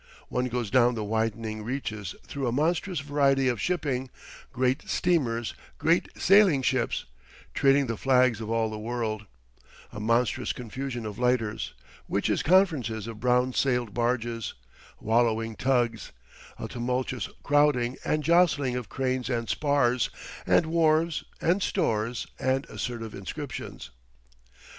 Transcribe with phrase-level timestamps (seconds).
[0.29, 4.09] One goes down the widening reaches through a monstrous variety of shipping,
[4.51, 7.05] great steamers, great sailing ships,
[7.53, 9.27] trailing the flags of all the world,
[9.91, 11.75] a monstrous confusion of lighters,
[12.07, 14.55] witches' conferences of brown sailed barges,
[14.99, 16.11] wallowing tugs,
[16.57, 20.09] a tumultuous crowding and jostling of cranes and spars,
[20.47, 23.91] and wharves and stores, and assertive inscriptions.